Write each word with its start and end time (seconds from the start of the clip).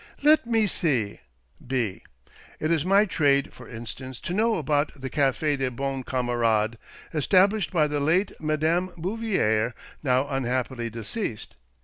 "Let 0.23 0.47
me 0.47 0.65
see— 0.65 1.19
B. 1.73 2.01
It 2.59 2.71
is 2.71 2.83
my 2.83 3.05
trade, 3.05 3.53
for 3.53 3.69
instance, 3.69 4.19
to 4.21 4.33
know 4.33 4.55
about 4.55 4.91
the 4.99 5.11
Cafe 5.11 5.57
des 5.57 5.69
Bons 5.69 6.03
Camarades, 6.05 6.79
established 7.13 7.71
by 7.71 7.85
the 7.85 7.99
late 7.99 8.31
Madame 8.41 8.91
Bouvier, 8.97 9.75
now 10.01 10.27
unhappily 10.27 10.89
deceased. 10.89 11.53